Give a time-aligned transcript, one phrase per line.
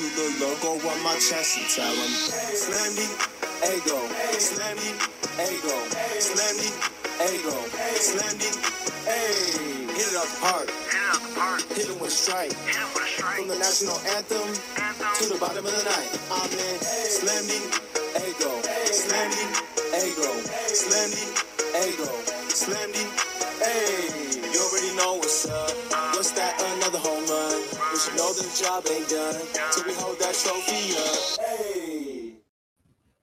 [0.00, 2.08] to the logo on my chest and tell them,
[2.56, 3.04] Slam me,
[3.68, 4.00] ego,
[4.40, 4.96] slam me,
[5.44, 5.76] ego,
[6.16, 6.68] slam me,
[7.28, 7.56] ego,
[8.00, 8.48] slam me,
[9.04, 10.70] hey, hit it up hard,
[11.76, 12.52] hit it with a strike,
[13.36, 14.48] from the national anthem
[15.20, 16.08] to the bottom of the night.
[16.32, 16.76] Amen.
[16.80, 17.60] Slam me,
[18.24, 18.52] ego,
[18.88, 19.44] slam me,
[20.00, 20.30] ego,
[20.72, 21.24] slam me,
[21.76, 22.08] ego,
[22.48, 23.04] slam me,
[23.60, 25.76] hey, you already know what's up.
[26.16, 26.56] What's that?
[26.56, 26.69] Another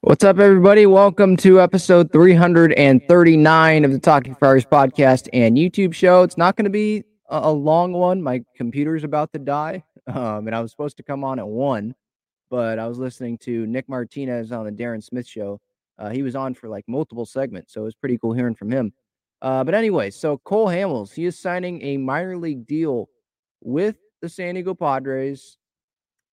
[0.01, 0.85] What's up, everybody?
[0.85, 6.23] Welcome to episode 339 of the Talking Friars podcast and YouTube show.
[6.23, 8.21] It's not going to be a, a long one.
[8.21, 11.95] My computer's about to die, um, and I was supposed to come on at one,
[12.49, 15.61] but I was listening to Nick Martinez on the Darren Smith show.
[15.97, 18.71] Uh, he was on for like multiple segments, so it was pretty cool hearing from
[18.71, 18.91] him.
[19.41, 23.07] Uh, but anyway, so Cole Hamels, he is signing a minor league deal
[23.61, 25.57] with the San Diego Padres.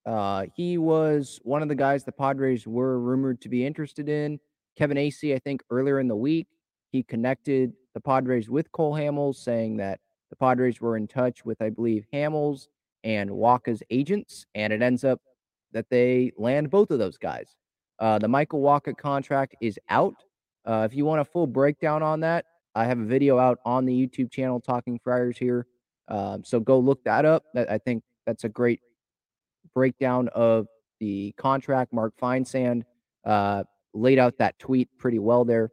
[0.06, 4.38] Uh, he was one of the guys the Padres were rumored to be interested in.
[4.76, 6.48] Kevin Acee, I think earlier in the week,
[6.90, 11.60] he connected the Padres with Cole Hamels, saying that the Padres were in touch with,
[11.62, 12.66] I believe, Hamels
[13.04, 15.20] and Wacha's agents, and it ends up
[15.72, 17.54] that they land both of those guys.
[17.98, 20.14] Uh, the Michael Wacha contract is out.
[20.66, 23.84] Uh, if you want a full breakdown on that, I have a video out on
[23.84, 25.66] the YouTube channel, Talking Friars here.
[26.08, 27.44] Um, so go look that up.
[27.56, 28.80] I think that's a great
[29.74, 30.66] breakdown of
[31.00, 31.92] the contract.
[31.92, 32.82] Mark Feinsand
[33.24, 35.70] uh, laid out that tweet pretty well there.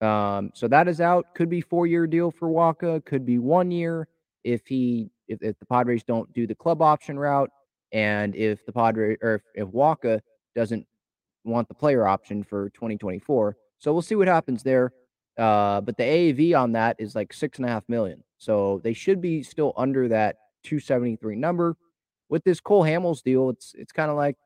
[0.00, 1.34] Um, so that is out.
[1.34, 3.04] Could be four year deal for Wacha.
[3.04, 4.08] Could be one year
[4.44, 7.50] if he if, if the Padres don't do the club option route,
[7.92, 10.20] and if the Padre or if, if Wacha
[10.54, 10.86] doesn't
[11.44, 13.56] want the player option for 2024.
[13.78, 14.92] So we'll see what happens there.
[15.38, 18.22] Uh, but the AAV on that is like six and a half million.
[18.38, 21.76] So they should be still under that 273 number.
[22.28, 24.36] With this Cole Hamels deal, it's it's kind of like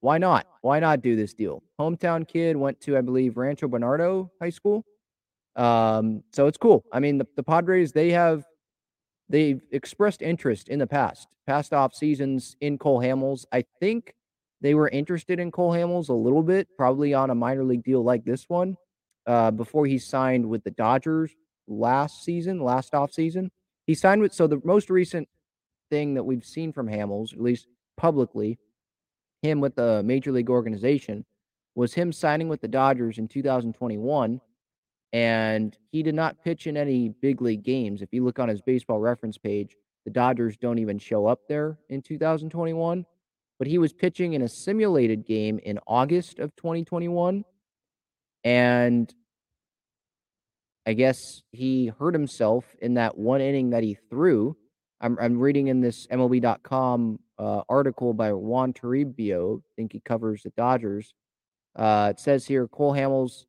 [0.00, 0.46] why not?
[0.62, 1.62] Why not do this deal?
[1.78, 4.84] Hometown kid went to, I believe, Rancho Bernardo High School.
[5.54, 6.84] Um, so it's cool.
[6.92, 8.44] I mean, the, the Padres, they have
[9.28, 13.44] they've expressed interest in the past, past off seasons in Cole Hamels.
[13.52, 14.12] I think
[14.60, 18.02] they were interested in Cole Hamels a little bit, probably on a minor league deal
[18.02, 18.76] like this one,
[19.26, 21.30] uh, before he signed with the Dodgers
[21.72, 23.50] last season, last off season.
[23.86, 25.28] He signed with so the most recent
[25.90, 27.66] thing that we've seen from Hamels, at least
[27.96, 28.58] publicly,
[29.42, 31.24] him with the major league organization,
[31.74, 34.40] was him signing with the Dodgers in 2021.
[35.12, 38.00] And he did not pitch in any big league games.
[38.00, 41.78] If you look on his baseball reference page, the Dodgers don't even show up there
[41.90, 43.04] in 2021.
[43.58, 47.44] But he was pitching in a simulated game in August of 2021.
[48.44, 49.14] And
[50.86, 54.56] I guess he hurt himself in that one inning that he threw.
[55.00, 59.58] I'm, I'm reading in this MLB.com uh, article by Juan Toribio.
[59.58, 61.14] I think he covers the Dodgers.
[61.76, 63.44] Uh, it says here Cole Hamels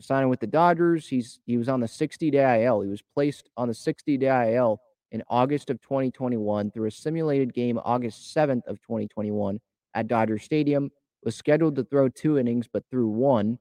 [0.00, 1.08] signing with the Dodgers.
[1.08, 2.80] He's he was on the 60 day IL.
[2.82, 7.52] He was placed on the 60 day IL in August of 2021 through a simulated
[7.54, 9.60] game August 7th of 2021
[9.94, 10.90] at Dodger Stadium.
[11.24, 13.58] Was scheduled to throw two innings, but threw one.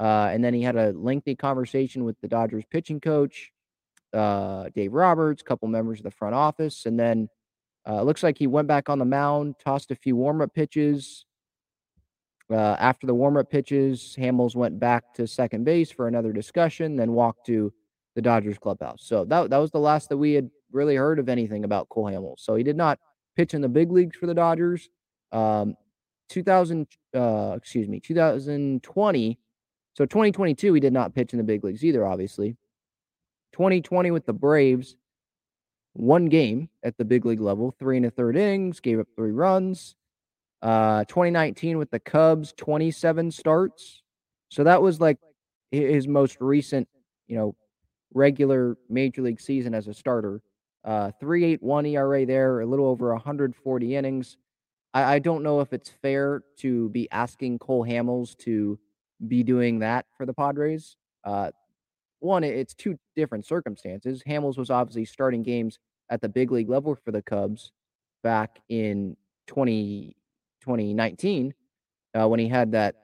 [0.00, 3.52] Uh, and then he had a lengthy conversation with the Dodgers pitching coach,
[4.12, 7.28] uh, Dave Roberts, a couple members of the front office, and then
[7.88, 11.24] uh, looks like he went back on the mound, tossed a few warm up pitches.
[12.50, 16.96] Uh, after the warm up pitches, Hamels went back to second base for another discussion,
[16.96, 17.72] then walked to
[18.14, 19.02] the Dodgers clubhouse.
[19.04, 22.06] So that, that was the last that we had really heard of anything about Cole
[22.06, 22.40] Hamels.
[22.40, 22.98] So he did not
[23.36, 24.88] pitch in the big leagues for the Dodgers.
[25.32, 25.76] Um,
[26.28, 29.38] 2000, uh, excuse me, 2020.
[29.94, 32.56] So 2022, he did not pitch in the big leagues either, obviously.
[33.52, 34.96] 2020 with the Braves,
[35.92, 39.32] one game at the big league level, three and a third innings, gave up three
[39.32, 39.94] runs.
[40.62, 44.02] Uh, 2019 with the Cubs, 27 starts.
[44.48, 45.18] So that was like
[45.70, 46.88] his most recent,
[47.26, 47.54] you know,
[48.14, 50.40] regular major league season as a starter.
[50.84, 54.36] Uh, 381 ERA there, a little over 140 innings.
[54.94, 58.78] I, I don't know if it's fair to be asking Cole Hamels to
[59.26, 60.96] be doing that for the Padres.
[61.24, 61.50] Uh,
[62.20, 64.22] one, it's two different circumstances.
[64.26, 65.78] Hamels was obviously starting games
[66.10, 67.72] at the big league level for the Cubs
[68.22, 69.16] back in
[69.48, 70.16] 20,
[70.60, 71.54] 2019
[72.14, 72.94] uh, when he had that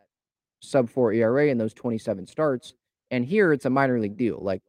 [0.60, 2.74] sub four ERA and those 27 starts.
[3.10, 4.38] And here it's a minor league deal.
[4.40, 4.62] Like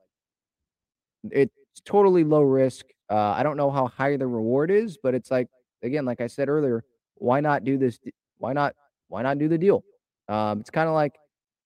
[1.29, 1.53] it's
[1.85, 2.85] totally low risk.
[3.09, 5.47] Uh, I don't know how high the reward is, but it's like,
[5.83, 6.83] again, like I said earlier,
[7.15, 7.99] why not do this?
[8.37, 8.75] Why not?
[9.07, 9.83] Why not do the deal?
[10.27, 11.13] Um, it's kind of like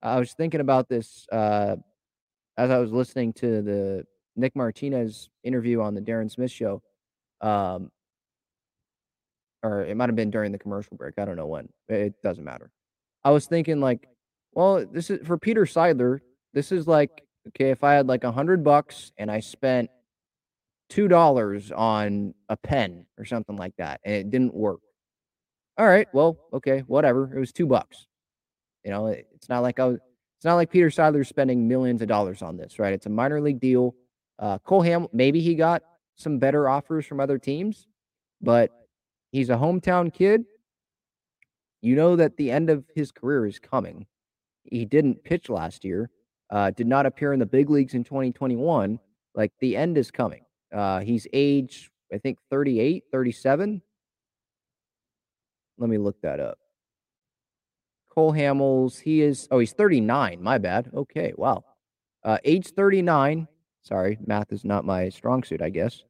[0.03, 1.77] I was thinking about this uh,
[2.57, 4.05] as I was listening to the
[4.35, 6.81] Nick Martinez interview on the Darren Smith show.
[7.39, 7.89] Um,
[9.63, 11.17] or it might have been during the commercial break.
[11.17, 11.69] I don't know when.
[11.87, 12.69] It doesn't matter.
[13.23, 14.07] I was thinking like,
[14.51, 16.19] well, this is for Peter Seidler.
[16.53, 19.89] This is like, okay, if I had like a hundred bucks and I spent
[20.89, 24.81] two dollars on a pen or something like that, and it didn't work.
[25.77, 27.33] All right, well, okay, whatever.
[27.35, 28.05] It was two bucks.
[28.83, 29.99] You know, it's not like was.
[30.37, 32.91] It's not like Peter Seidler's spending millions of dollars on this, right?
[32.91, 33.95] It's a minor league deal.
[34.39, 35.83] Uh, Cole Ham, maybe he got
[36.15, 37.87] some better offers from other teams,
[38.41, 38.69] but
[39.31, 40.43] he's a hometown kid.
[41.81, 44.05] You know that the end of his career is coming.
[44.65, 46.09] He didn't pitch last year,
[46.49, 48.99] uh, did not appear in the big leagues in 2021.
[49.35, 50.43] Like the end is coming.
[50.73, 53.81] Uh, he's age, I think, 38, 37.
[55.77, 56.57] Let me look that up.
[58.13, 60.41] Cole Hamels, he is, oh, he's 39.
[60.41, 60.91] My bad.
[60.93, 61.33] Okay.
[61.35, 61.63] Wow.
[62.23, 63.47] Uh, age 39.
[63.81, 66.03] Sorry, math is not my strong suit, I guess.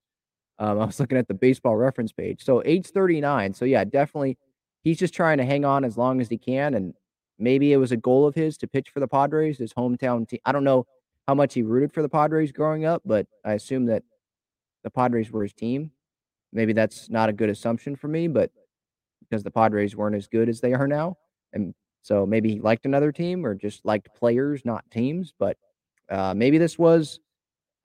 [0.60, 2.44] Um, I was looking at the baseball reference page.
[2.44, 3.54] So age 39.
[3.54, 4.38] So yeah, definitely
[4.84, 6.74] he's just trying to hang on as long as he can.
[6.74, 6.94] And
[7.40, 10.40] maybe it was a goal of his to pitch for the Padres, his hometown team.
[10.46, 10.86] I don't know
[11.28, 14.04] how much he rooted for the Padres growing up, but I assume that
[14.84, 15.92] the Padres were his team.
[16.52, 18.52] Maybe that's not a good assumption for me, but
[19.22, 21.18] because the Padres weren't as good as they are now.
[21.54, 21.74] And
[22.04, 25.34] so maybe he liked another team or just liked players, not teams.
[25.40, 25.58] But
[26.12, 27.20] uh, maybe this was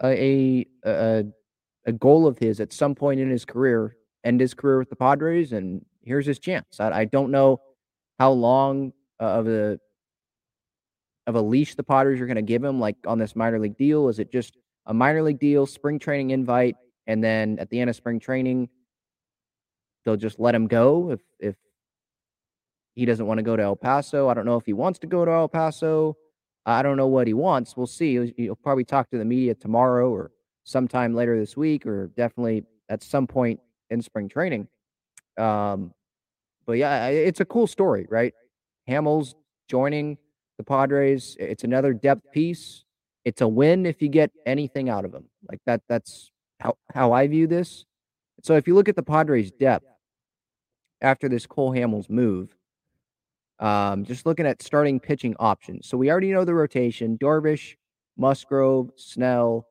[0.03, 1.25] a, a
[1.87, 4.97] a goal of his at some point in his career, end his career with the
[4.97, 6.81] Padres, and here's his chance.
[6.81, 7.61] I, I don't know
[8.19, 9.79] how long uh, of a
[11.29, 13.79] of a leash the Padres are going to give him, like on this minor league
[13.79, 14.09] deal.
[14.09, 14.56] Is it just
[14.87, 16.75] a minor league deal, spring training invite,
[17.06, 18.69] and then at the end of spring training,
[20.05, 21.55] they'll just let him go if if
[22.98, 24.28] he doesn't want to go to El Paso.
[24.28, 26.16] I don't know if he wants to go to El Paso.
[26.66, 27.76] I don't know what he wants.
[27.76, 28.34] We'll see.
[28.36, 30.32] He'll, probably talk to the media tomorrow or
[30.64, 33.60] sometime later this week, or definitely at some point
[33.90, 34.66] in spring training.
[35.38, 35.94] Um,
[36.66, 38.34] but yeah, it's a cool story, right?
[38.88, 39.34] Hamels
[39.68, 40.18] joining
[40.56, 41.36] the Padres.
[41.38, 42.84] It's another depth piece.
[43.24, 45.26] It's a win if you get anything out of him.
[45.48, 45.82] Like that.
[45.88, 47.84] That's how how I view this.
[48.42, 49.86] So if you look at the Padres' depth
[51.00, 52.57] after this Cole Hamels move,
[53.60, 55.88] um, just looking at starting pitching options.
[55.88, 57.76] So we already know the rotation: Darvish,
[58.16, 59.66] Musgrove, Snell,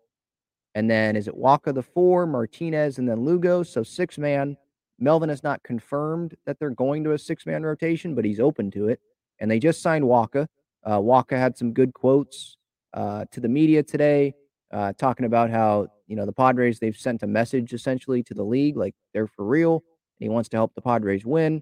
[0.75, 3.63] and then is it Wacha the four, Martinez, and then Lugo?
[3.63, 4.57] So six man.
[5.00, 8.72] Melvin has not confirmed that they're going to a six man rotation, but he's open
[8.72, 9.00] to it.
[9.39, 10.48] And they just signed Wacha.
[10.84, 12.57] Uh, Wacha had some good quotes
[12.94, 14.34] uh, to the media today,
[14.72, 18.44] uh, talking about how you know the Padres they've sent a message essentially to the
[18.44, 19.84] league, like they're for real,
[20.19, 21.62] and he wants to help the Padres win.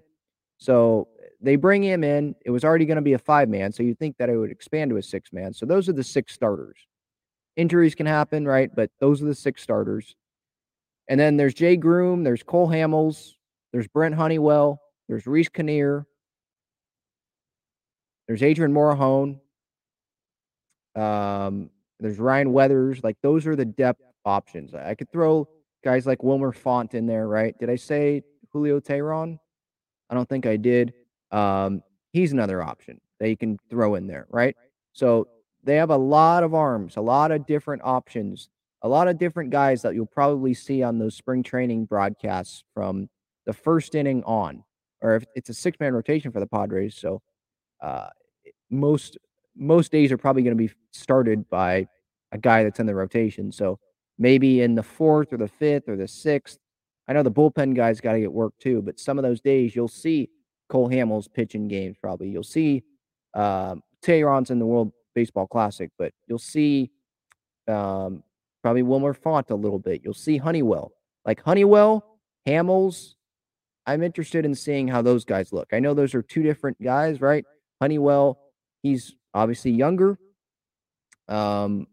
[0.58, 1.08] So
[1.46, 2.34] they bring him in.
[2.44, 4.50] It was already going to be a five man, so you'd think that it would
[4.50, 5.54] expand to a six man.
[5.54, 6.76] So those are the six starters.
[7.54, 8.68] Injuries can happen, right?
[8.74, 10.16] But those are the six starters.
[11.08, 13.34] And then there's Jay Groome, there's Cole Hamels,
[13.72, 16.04] there's Brent Honeywell, there's Reiss Knehr,
[18.26, 19.38] there's Adrian Morejon,
[20.96, 21.70] um,
[22.00, 23.04] there's Ryan Weathers.
[23.04, 24.74] Like those are the depth options.
[24.74, 25.48] I could throw
[25.84, 27.56] guys like Wilmer Font in there, right?
[27.56, 29.38] Did I say Julio Teheran?
[30.10, 30.92] I don't think I did.
[31.30, 31.82] Um,
[32.12, 34.56] he's another option that you can throw in there, right?
[34.92, 35.28] So
[35.64, 38.48] they have a lot of arms, a lot of different options,
[38.82, 43.08] a lot of different guys that you'll probably see on those spring training broadcasts from
[43.46, 44.62] the first inning on,
[45.02, 46.96] or if it's a six man rotation for the Padres.
[46.96, 47.22] So
[47.82, 48.08] uh,
[48.70, 49.18] most
[49.56, 51.86] most days are probably going to be started by
[52.32, 53.50] a guy that's in the rotation.
[53.50, 53.78] So
[54.18, 56.58] maybe in the fourth or the fifth or the sixth.
[57.08, 59.76] I know the bullpen guys got to get work too, but some of those days
[59.76, 60.28] you'll see
[60.68, 61.96] Cole Hamels pitching games.
[62.00, 62.82] Probably you'll see
[63.34, 66.90] uh, Teheran's in the World Baseball Classic, but you'll see
[67.68, 68.22] um,
[68.62, 70.02] probably Wilmer Font a little bit.
[70.04, 70.92] You'll see Honeywell,
[71.24, 73.14] like Honeywell, Hamels.
[73.86, 75.68] I'm interested in seeing how those guys look.
[75.72, 77.44] I know those are two different guys, right?
[77.80, 78.38] Honeywell,
[78.82, 80.18] he's obviously younger.
[81.28, 81.86] Um,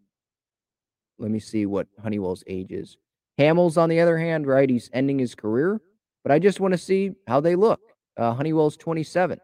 [1.19, 2.97] let me see what Honeywell's age is.
[3.39, 4.69] Hamels, on the other hand, right?
[4.69, 5.81] He's ending his career,
[6.23, 7.79] but I just want to see how they look.
[8.17, 9.39] Uh, Honeywell's 27.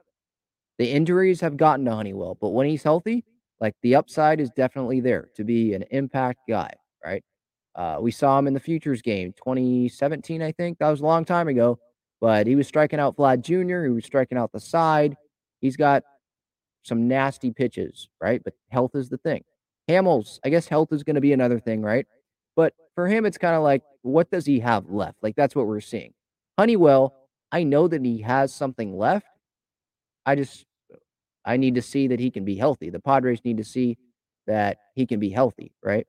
[0.78, 3.26] The injuries have gotten to Honeywell, but when he's healthy,
[3.60, 6.72] like the upside is definitely there to be an impact guy,
[7.04, 7.24] right?
[7.76, 10.80] Uh, we saw him in the futures game 2017, I think.
[10.80, 11.80] That was a long time ago,
[12.22, 15.16] but he was striking out Vlad Jr., he was striking out the side.
[15.62, 16.04] He's got
[16.84, 18.42] some nasty pitches, right?
[18.44, 19.44] But health is the thing.
[19.90, 22.06] Hamels, I guess health is going to be another thing, right?
[22.56, 25.18] But for him, it's kind of like, what does he have left?
[25.22, 26.14] Like that's what we're seeing.
[26.58, 27.16] Honeywell,
[27.52, 29.28] I know that he has something left.
[30.26, 30.66] I just,
[31.46, 32.90] I need to see that he can be healthy.
[32.90, 33.98] The Padres need to see
[34.48, 36.06] that he can be healthy, right?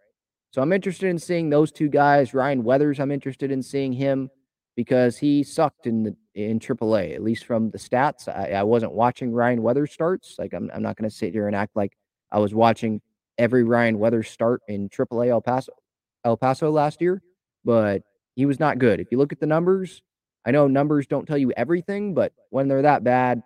[0.52, 2.34] So I'm interested in seeing those two guys.
[2.34, 4.30] Ryan Weathers, I'm interested in seeing him
[4.76, 8.28] because he sucked in the in AAA, at least from the stats.
[8.28, 10.36] I, I wasn't watching Ryan Weathers starts.
[10.38, 11.92] Like I'm, I'm not going to sit here and act like
[12.32, 13.00] I was watching
[13.38, 15.72] every Ryan Weathers start in AAA El Paso,
[16.24, 17.22] El Paso last year,
[17.64, 18.02] but
[18.36, 19.00] he was not good.
[19.00, 20.02] If you look at the numbers,
[20.44, 23.42] I know numbers don't tell you everything, but when they're that bad,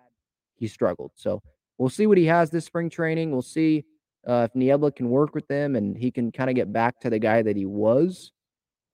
[0.55, 1.11] he struggled.
[1.15, 1.41] So
[1.77, 3.31] we'll see what he has this spring training.
[3.31, 3.85] We'll see
[4.27, 7.09] uh, if Niebla can work with them and he can kind of get back to
[7.09, 8.31] the guy that he was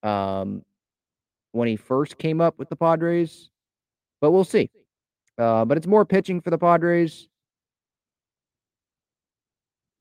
[0.04, 0.64] um,
[1.52, 3.50] when he first came up with the Padres.
[4.20, 4.70] But we'll see.
[5.38, 7.28] Uh, but it's more pitching for the Padres.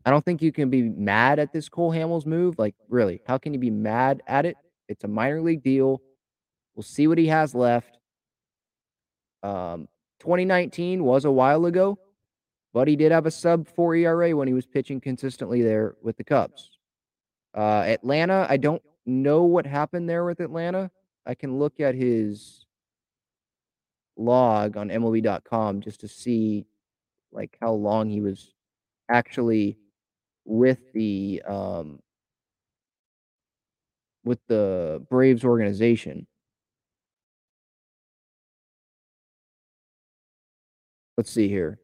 [0.04, 2.59] I don't think you can be mad at this Cole Hamels move.
[2.59, 4.57] Like, really, how can you be mad at it?
[4.88, 6.00] It's a minor league deal.
[6.80, 7.99] We'll see what he has left.
[9.42, 9.87] Um,
[10.20, 11.99] 2019 was a while ago,
[12.72, 16.16] but he did have a sub four ERA when he was pitching consistently there with
[16.16, 16.70] the Cubs.
[17.54, 20.90] Uh, Atlanta, I don't know what happened there with Atlanta.
[21.26, 22.64] I can look at his
[24.16, 26.64] log on MLB.com just to see
[27.30, 28.54] like how long he was
[29.10, 29.76] actually
[30.46, 31.99] with the um
[34.25, 36.26] with the Braves organization.
[41.20, 41.78] Let's see here.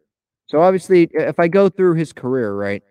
[0.46, 2.82] So obviously, if I go through his career, right?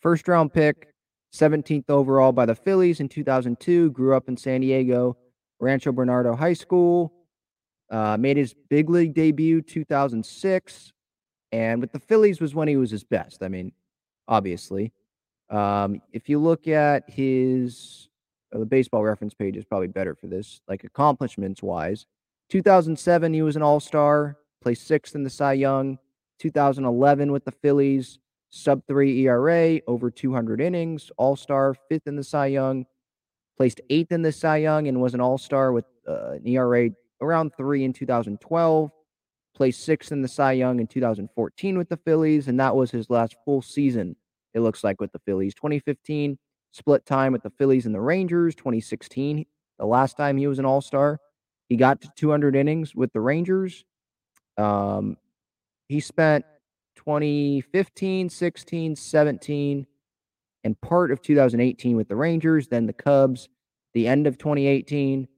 [0.00, 0.94] First round pick,
[1.34, 3.90] 17th overall by the Phillies in 2002.
[3.90, 5.16] Grew up in San Diego,
[5.58, 7.12] Rancho Bernardo High School.
[7.90, 10.92] Uh, made his big league debut 2006,
[11.50, 13.42] and with the Phillies was when he was his best.
[13.42, 13.72] I mean,
[14.28, 14.92] obviously,
[15.50, 18.08] um, if you look at his
[18.54, 22.06] uh, the baseball reference page is probably better for this, like accomplishments wise.
[22.50, 25.98] 2007, he was an All Star, placed sixth in the Cy Young.
[26.38, 28.18] 2011 with the Phillies,
[28.50, 32.84] sub three ERA, over 200 innings, All Star, fifth in the Cy Young,
[33.56, 36.90] placed eighth in the Cy Young, and was an All Star with uh, an ERA
[37.20, 38.90] around three in 2012.
[39.54, 43.08] Placed sixth in the Cy Young in 2014 with the Phillies, and that was his
[43.08, 44.14] last full season.
[44.52, 45.54] It looks like with the Phillies.
[45.54, 46.38] 2015
[46.72, 48.54] split time with the Phillies and the Rangers.
[48.54, 49.46] 2016,
[49.78, 51.18] the last time he was an All Star,
[51.68, 53.84] he got to 200 innings with the Rangers.
[54.56, 55.16] Um,
[55.88, 56.44] he spent
[56.96, 59.86] 2015, 16, 17,
[60.64, 63.48] and part of 2018 with the Rangers, then the Cubs,
[63.94, 65.28] the end of 2018,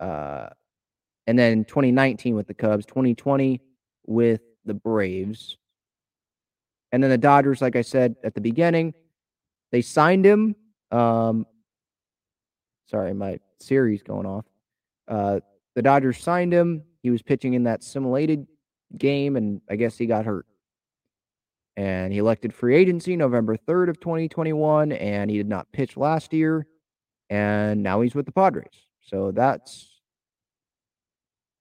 [0.00, 0.48] uh,
[1.26, 3.60] and then 2019 with the Cubs, 2020
[4.06, 5.56] with the Braves.
[6.92, 8.94] And then the Dodgers, like I said at the beginning,
[9.72, 10.54] they signed him.
[10.92, 11.46] Um,
[12.88, 14.44] sorry, my Siri's going off.
[15.08, 15.40] Uh,
[15.76, 16.82] the Dodgers signed him.
[17.02, 18.46] He was pitching in that simulated
[18.98, 20.46] game, and I guess he got hurt.
[21.76, 26.32] And he elected free agency November 3rd of 2021, and he did not pitch last
[26.32, 26.66] year.
[27.28, 28.72] And now he's with the Padres.
[29.02, 30.00] So that's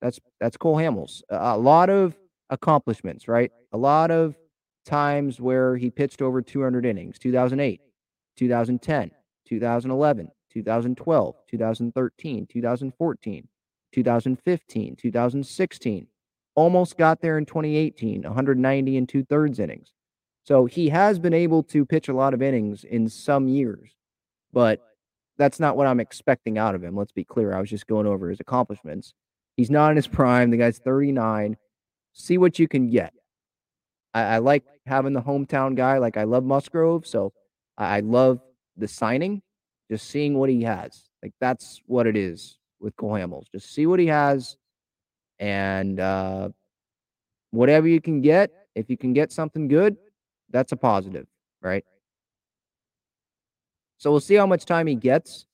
[0.01, 1.21] that's that's Cole Hamels.
[1.29, 2.15] A lot of
[2.49, 3.51] accomplishments, right?
[3.73, 4.37] A lot of
[4.85, 7.81] times where he pitched over 200 innings 2008,
[8.37, 9.11] 2010,
[9.47, 13.47] 2011, 2012, 2013, 2014,
[13.95, 16.07] 2015, 2016.
[16.53, 19.93] Almost got there in 2018, 190 and two thirds innings.
[20.43, 23.91] So he has been able to pitch a lot of innings in some years,
[24.53, 24.81] but
[25.37, 26.95] that's not what I'm expecting out of him.
[26.95, 27.53] Let's be clear.
[27.53, 29.13] I was just going over his accomplishments.
[29.57, 30.51] He's not in his prime.
[30.51, 31.57] The guy's 39.
[32.13, 33.13] See what you can get.
[34.13, 35.97] I, I like having the hometown guy.
[35.97, 37.33] Like I love Musgrove, so
[37.77, 38.39] I, I love
[38.77, 39.41] the signing.
[39.89, 41.03] Just seeing what he has.
[41.23, 43.45] Like that's what it is with Cole Hamels.
[43.51, 44.57] Just see what he has,
[45.39, 46.49] and uh,
[47.51, 48.51] whatever you can get.
[48.75, 49.95] If you can get something good,
[50.49, 51.27] that's a positive,
[51.61, 51.85] right?
[53.97, 55.45] So we'll see how much time he gets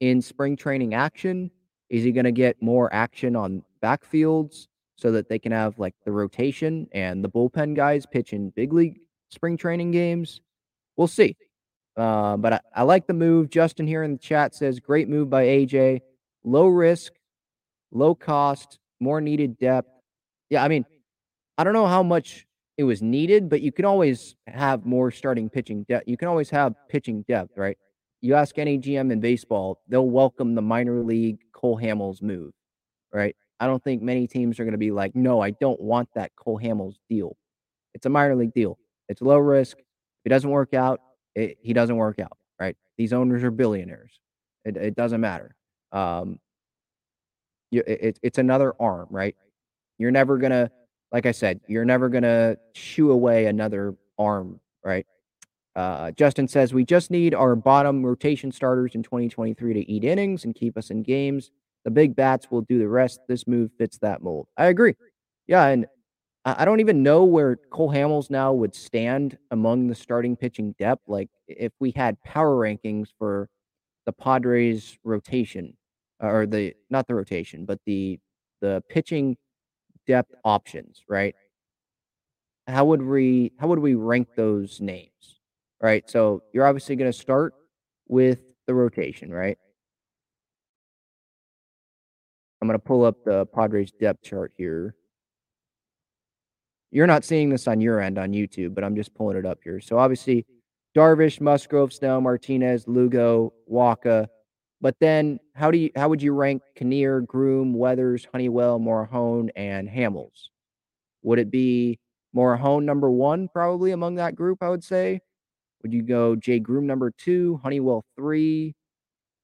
[0.00, 1.50] in spring training action.
[1.88, 4.66] Is he going to get more action on backfields?
[4.96, 8.72] so that they can have like the rotation and the bullpen guys pitch in big
[8.72, 8.98] league
[9.30, 10.40] spring training games.
[10.96, 11.36] We'll see.
[11.96, 13.50] Uh, but I, I, like the move.
[13.50, 16.00] Justin here in the chat says great move by AJ.
[16.44, 17.12] Low risk,
[17.90, 19.88] low cost, more needed depth.
[20.50, 20.84] Yeah, I mean,
[21.56, 22.46] I don't know how much
[22.76, 26.08] it was needed, but you can always have more starting pitching depth.
[26.08, 27.78] You can always have pitching depth, right?
[28.20, 32.52] You ask any GM in baseball, they'll welcome the minor league Cole Hamels move,
[33.12, 33.36] right?
[33.60, 36.34] I don't think many teams are going to be like, no, I don't want that
[36.36, 37.36] Cole Hamels deal.
[37.94, 38.78] It's a minor league deal.
[39.08, 39.78] It's low risk.
[39.78, 41.00] If it doesn't work out,
[41.34, 42.76] it, he doesn't work out, right?
[42.98, 44.18] These owners are billionaires.
[44.64, 45.54] It, it doesn't matter.
[45.94, 46.38] Um,
[47.70, 49.34] you, it, it's another arm, right?
[49.98, 50.70] You're never to,
[51.12, 55.06] like I said, you're never to shoo away another arm, right?
[55.76, 60.44] Uh, Justin says, we just need our bottom rotation starters in 2023 to eat innings
[60.44, 61.50] and keep us in games
[61.84, 63.20] The big bats will do the rest.
[63.28, 64.46] This move fits that mold.
[64.56, 64.94] I agree.
[65.46, 65.86] Yeah, and
[66.44, 71.02] I don't even know where Cole Hamels now would stand among the starting pitching depth.
[71.08, 73.48] Like if we had power rankings for
[74.06, 75.76] the Padres rotation
[76.26, 78.18] or the not the rotation, but the
[78.60, 79.36] the pitching
[80.06, 81.34] depth options, right?
[82.66, 85.40] How would we how would we rank those names?
[85.80, 86.08] Right?
[86.08, 87.54] So you're obviously going to start
[88.08, 89.58] with the rotation, right?
[92.60, 94.94] I'm going to pull up the Padres depth chart here.
[96.90, 99.58] You're not seeing this on your end on YouTube, but I'm just pulling it up
[99.62, 99.80] here.
[99.80, 100.46] So obviously,
[100.96, 104.28] Darvish, Musgrove, Snow, Martinez, Lugo, Wacha.
[104.84, 109.88] But then, how do you how would you rank Kinnear, Groome, Weathers, Honeywell, Morejon, and
[109.88, 110.50] Hamels?
[111.22, 111.98] Would it be
[112.36, 114.62] Morejon number one, probably among that group?
[114.62, 115.20] I would say.
[115.82, 118.74] Would you go Jay Groome number two, Honeywell three,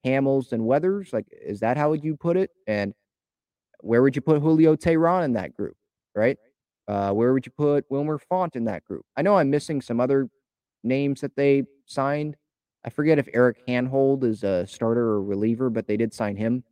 [0.06, 1.10] Hamels and Weathers?
[1.10, 2.50] Like, is that how would you put it?
[2.66, 2.92] And
[3.80, 5.76] where would you put Julio Teheran in that group?
[6.14, 6.36] Right?
[6.86, 9.06] Uh, where would you put Wilmer Font in that group?
[9.16, 10.28] I know I'm missing some other
[10.84, 12.36] names that they signed.
[12.84, 16.64] I forget if Eric Hanhold is a starter or reliever, but they did sign him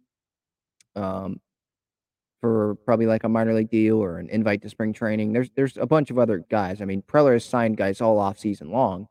[0.97, 1.41] um,
[2.41, 5.33] for probably like a minor league deal or an invite to spring training.
[5.33, 6.81] There's there's a bunch of other guys.
[6.81, 9.09] I mean, Preller has signed guys all off season long.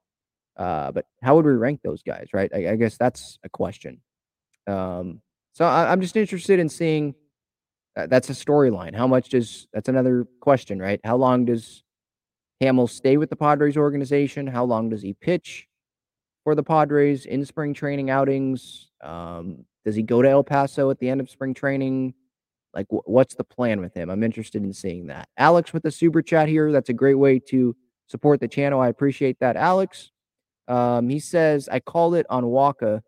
[0.56, 2.50] Uh, but how would we rank those guys, right?
[2.54, 4.02] I, I guess that's a question.
[4.66, 5.22] Um,
[5.54, 7.14] so I, I'm just interested in seeing
[7.96, 8.96] that's a storyline.
[8.96, 11.00] How much does that's another question, right?
[11.04, 11.84] How long does
[12.62, 14.48] Hamels stay with the Padres organization?
[14.48, 15.68] How long does he pitch
[16.48, 18.88] for the Padres in spring training outings?
[19.04, 22.14] Um, does he go to El Paso at the end of spring training?
[22.74, 24.10] Like, what's the plan with him?
[24.10, 25.28] I'm interested in seeing that.
[25.36, 26.72] Alex with the super chat here.
[26.72, 27.76] That's a great way to
[28.06, 28.80] support the channel.
[28.80, 30.12] I appreciate that, Alex.
[30.70, 33.02] Um, he says, I called it on Wacha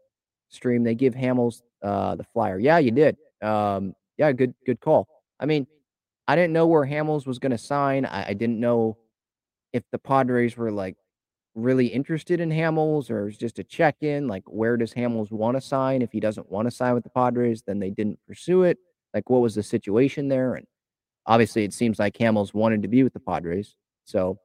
[0.50, 0.84] stream.
[0.84, 2.60] They give Hamels uh, the flyer.
[2.60, 3.16] Yeah, you did.
[3.42, 5.08] Um, yeah, good good call.
[5.40, 5.66] I mean,
[6.28, 8.04] I didn't know where Hamels was going to sign.
[8.04, 8.98] I, I, didn't know
[9.72, 10.98] if the Padres were like
[11.62, 14.28] really interested in Hamels or it just a check in.
[14.28, 16.02] Like, where does Hamels want to sign?
[16.02, 18.78] If he doesn't want to sign with the Padres, then they didn't pursue it.
[19.14, 20.56] Like, what was the situation there?
[20.56, 20.66] And
[21.26, 23.76] obviously, it seems like Hamels wanted to be with the Padres.
[24.06, 24.40] So,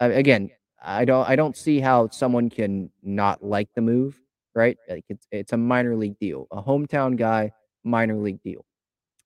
[0.00, 0.50] again,
[0.82, 4.20] I don't I don't see how someone can not like the move,
[4.54, 4.76] right?
[4.88, 7.52] Like it's it's a minor league deal, a hometown guy,
[7.84, 8.64] minor league deal.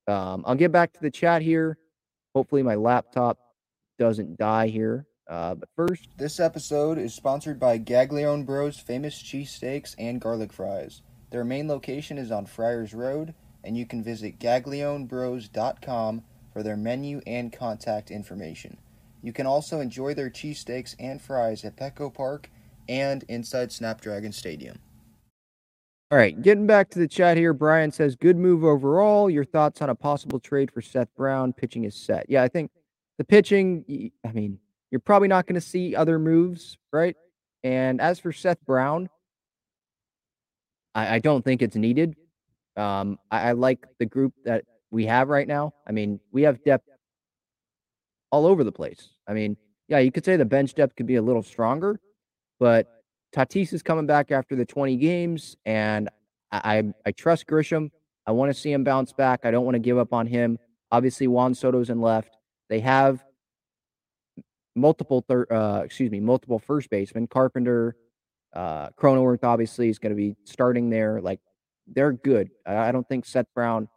[0.09, 1.79] Um, I'll get back to the chat here.
[2.35, 3.39] Hopefully, my laptop
[3.99, 5.07] doesn't die here.
[5.29, 11.03] Uh, but first, this episode is sponsored by Gaglione Bros famous cheesesteaks and garlic fries.
[11.31, 17.23] Their main location is on Friars Road, and you can visit gaglionebros.com for their menu
[17.27, 18.77] and contact information.
[19.23, 22.51] You can also enjoy their cheesesteaks and fries at Petco Park
[22.89, 24.79] and inside Snapdragon Stadium.
[26.11, 27.55] All right, getting back to the chat here.
[27.55, 29.31] Brian says, "Good move overall.
[29.31, 31.55] Your thoughts on a possible trade for Seth Brown?
[31.55, 32.29] Pitching is set.
[32.29, 32.71] Yeah, I think
[33.17, 34.11] the pitching.
[34.23, 34.59] I mean,
[34.93, 37.17] you're probably not going to see other moves, right?
[37.65, 39.09] And as for Seth Brown,
[40.95, 42.15] I, I don't think it's needed.
[42.77, 45.73] Um, I, I like the group that we have right now.
[45.89, 46.87] I mean, we have depth
[48.31, 49.09] all over the place.
[49.27, 49.57] I mean,
[49.89, 51.99] yeah, you could say the bench depth could be a little stronger,
[52.61, 52.87] but
[53.35, 56.11] Tatis is coming back after the 20 games, and
[56.51, 57.91] I I, I trust Grisham.
[58.27, 59.41] I want to see him bounce back.
[59.45, 60.59] I don't want to give up on him.
[60.91, 62.37] Obviously, Juan Soto's in left.
[62.69, 63.25] They have
[64.75, 67.27] multiple third, uh, excuse me, multiple first basemen.
[67.27, 67.97] Carpenter,
[68.55, 71.21] uh, Cronenworth obviously is going to be starting there.
[71.21, 71.41] Like
[71.87, 72.51] they're good.
[72.67, 73.89] I, don't think Seth Brown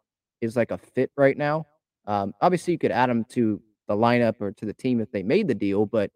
[0.41, 1.65] is like a fit right now.
[2.07, 5.23] Um, obviously, you could add him to the lineup or to the team if they
[5.23, 6.11] made the deal, but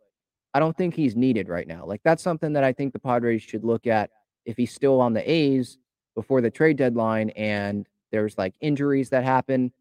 [0.54, 1.86] I don't think he's needed right now.
[1.86, 4.10] Like that's something that I think the Padres should look at
[4.46, 5.78] if he's still on the A's
[6.16, 9.72] before the trade deadline and there's like injuries that happen.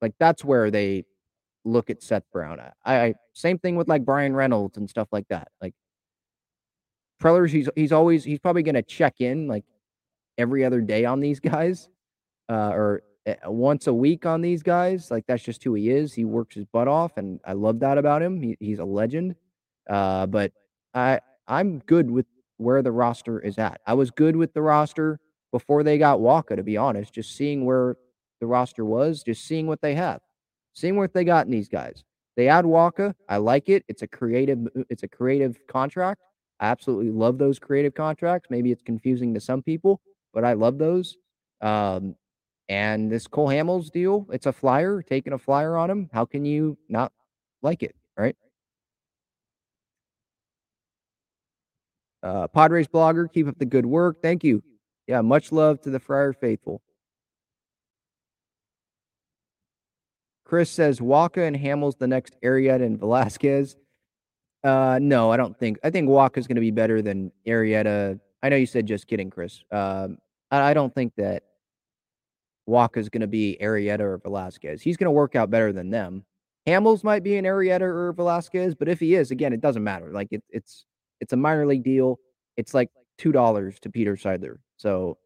[0.00, 1.04] Like that's where they
[1.64, 2.60] look at Seth Brown.
[2.84, 5.48] I, I same thing with like Bryan Reynolds and stuff like that.
[5.60, 5.74] Like
[7.18, 9.64] Prellers, he's he's always he's probably gonna check in like
[10.38, 11.88] every other day on these guys,
[12.48, 15.10] uh, or eh, once a week on these guys.
[15.10, 16.12] Like that's just who he is.
[16.12, 18.40] He works his butt off, and I love that about him.
[18.40, 19.36] He, he's a legend.
[19.88, 20.52] Uh, but
[20.94, 23.80] I I'm good with where the roster is at.
[23.86, 25.20] I was good with the roster
[25.52, 27.14] before they got Wacha, to be honest.
[27.14, 27.96] Just seeing where
[28.40, 30.20] the roster was, just seeing what they have,
[30.72, 32.04] seeing what they got in these guys.
[32.36, 33.14] They add Wacha.
[33.28, 33.84] I like it.
[33.88, 34.66] It's a creative.
[34.88, 36.20] It's a creative contract.
[36.60, 38.48] I absolutely love those creative contracts.
[38.50, 40.00] Maybe it's confusing to some people,
[40.32, 41.16] but I love those.
[41.60, 42.14] Um,
[42.68, 46.08] and this Cole Hamels deal, it's a flyer, taking a flyer on him.
[46.12, 47.12] How can you not
[47.60, 48.36] like it, right?
[52.22, 54.22] Uh, Padres blogger, keep up the good work.
[54.22, 54.62] Thank you.
[55.08, 56.80] Yeah, much love to the Friar faithful.
[60.52, 63.74] Chris says Wacha and Hamels the next Arrieta and Velasquez.
[64.62, 65.78] Uh, no, I don't think.
[65.82, 68.20] I think Wacha's going to be better than Arrieta.
[68.42, 69.64] I know you said just kidding, Chris.
[69.72, 70.18] Um,
[70.50, 71.44] I, I don't think that
[72.68, 74.82] Wacha's going to be Arrieta or Velasquez.
[74.82, 76.22] He's going to work out better than them.
[76.68, 80.10] Hamels might be an Arrieta or Velasquez, but if he is, again, it doesn't matter.
[80.12, 80.84] Like it, it's
[81.22, 82.18] it's a minor league deal.
[82.58, 84.56] It's like two dollars to Peter Seidler.
[84.76, 85.16] So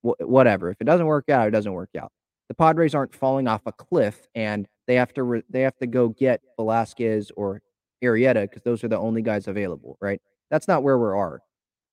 [0.00, 0.70] wh- whatever.
[0.70, 2.10] If it doesn't work out, it doesn't work out.
[2.48, 5.86] The Padres aren't falling off a cliff and they have to re- they have to
[5.86, 7.60] go get Velasquez or
[8.02, 10.20] Arrieta because those are the only guys available, right?
[10.50, 11.42] That's not where we are,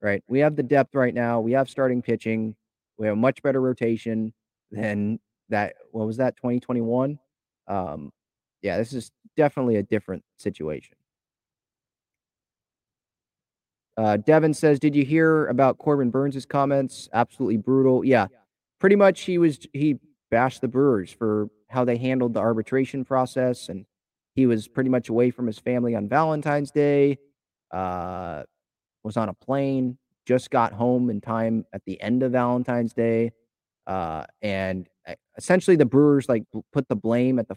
[0.02, 0.24] right?
[0.28, 1.40] We have the depth right now.
[1.40, 2.56] We have starting pitching.
[2.98, 4.34] We have much better rotation
[4.72, 5.74] than that.
[5.92, 6.38] What was that?
[6.38, 7.18] 2021.
[7.68, 8.12] Um,
[8.62, 10.98] yeah, this is definitely a different situation.
[13.98, 17.10] Uh, Devin says, "Did you hear about Corbin Burnes' comments?
[17.14, 18.04] Absolutely brutal.
[18.04, 18.28] Yeah,
[18.80, 19.22] pretty much.
[19.22, 20.00] He was he
[20.34, 23.86] bashed the Brewers for how they handled the arbitration process, and
[24.36, 27.20] he was pretty much away from his family on Valentine's Day.
[27.72, 28.44] Uh,
[29.04, 33.32] was on a plane, just got home in time at the end of Valentine's Day,
[33.88, 37.56] uh, and uh, essentially the Brewers like put the blame at the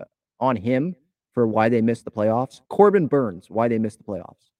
[0.00, 0.04] uh,
[0.40, 0.96] on him
[1.32, 2.60] for why they missed the playoffs.
[2.68, 4.50] Corbin Burnes, why they missed the playoffs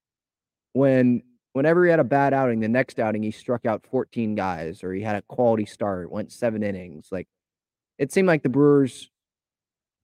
[0.73, 4.85] when whenever he had a bad outing, the next outing he struck out 14 guys
[4.85, 7.09] or he had a quality start, went seven innings.
[7.11, 7.29] Like
[8.01, 9.11] it seemed like the Brewers,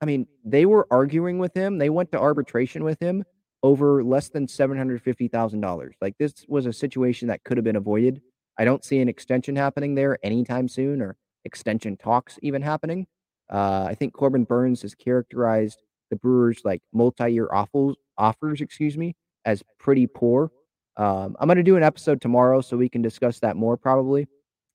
[0.03, 1.79] I mean, they were arguing with him.
[1.79, 3.25] They went to arbitration with him
[3.63, 5.91] over less than $750,000.
[6.03, 8.21] Like this was a situation that could have been avoided.
[8.59, 13.07] I don't see an extension happening there anytime soon or extension talks even happening.
[13.51, 19.17] Uh, I think Corbin Burnes has characterized the Brewers like multi-year offers, offers, excuse me,
[19.47, 20.51] as pretty poor.
[20.99, 24.29] Um, I'm going to do an episode tomorrow so we can discuss that more probably.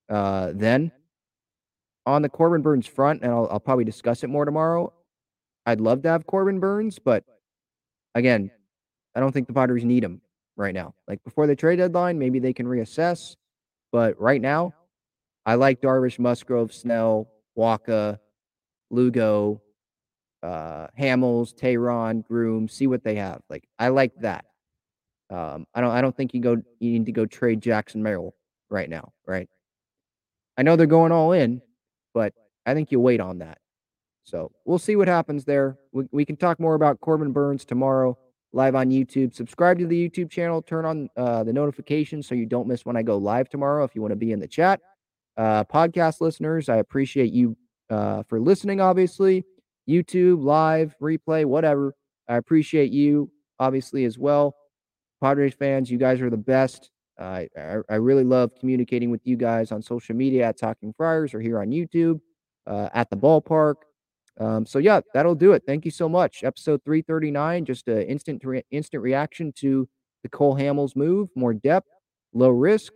[0.08, 0.90] Uh, then
[2.06, 4.92] on the Corbin Burnes front, and I'll, I'll probably discuss it more tomorrow.
[5.66, 7.24] I'd love to have Corbin Burnes, but
[8.14, 8.50] again,
[9.14, 10.20] I don't think the Padres need him
[10.56, 10.94] right now.
[11.06, 13.36] Like before the trade deadline, maybe they can reassess.
[13.92, 14.74] But right now,
[15.44, 18.18] I like Darvish, Musgrove, Snell, Wacha,
[18.90, 19.60] Lugo,
[20.42, 22.68] uh, Hamels, Teheran, Groome.
[22.68, 23.42] See what they have.
[23.48, 24.44] Like I like that.
[25.30, 25.90] Um, I don't.
[25.90, 26.56] I don't think you go.
[26.80, 28.34] You need to go trade Jackson Merrill
[28.70, 29.48] right now, right?
[30.58, 31.62] I know they're going all in,
[32.14, 32.32] but
[32.66, 33.58] I think you wait on that.
[34.24, 35.78] So we'll see what happens there.
[35.92, 38.16] We, we can talk more about Corbin Burnes tomorrow
[38.52, 39.34] live on YouTube.
[39.34, 40.62] Subscribe to the YouTube channel.
[40.62, 43.84] Turn on uh, the notifications so you don't miss when I go live tomorrow.
[43.84, 44.80] If you want to be in the chat,
[45.36, 47.56] uh, podcast listeners, I appreciate you
[47.90, 48.80] uh, for listening.
[48.80, 49.44] Obviously,
[49.88, 51.94] YouTube live replay, whatever.
[52.28, 54.54] I appreciate you obviously as well.
[55.22, 56.90] Padres fans, you guys are the best.
[57.22, 57.48] I,
[57.88, 61.60] I really love communicating with you guys on social media at Talking Friars or here
[61.60, 62.20] on YouTube
[62.66, 63.74] uh, at the ballpark.
[64.40, 65.62] Um, so yeah, that'll do it.
[65.66, 66.42] Thank you so much.
[66.42, 69.88] Episode 339, just an instant re- instant reaction to
[70.22, 71.88] the Cole Hamels move, more depth,
[72.32, 72.94] low risk.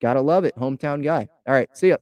[0.00, 0.56] Gotta love it.
[0.56, 1.28] Hometown guy.
[1.46, 1.96] All right, see ya.